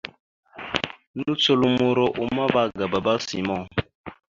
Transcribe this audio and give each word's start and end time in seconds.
Nùcolomoro 1.21 2.05
a 2.11 2.15
uma 2.23 2.43
ava 2.47 2.63
ga 2.77 2.85
baba 2.91 3.13
simon. 3.27 3.61